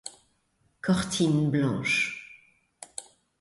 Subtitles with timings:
[0.81, 2.25] Cortine blanche.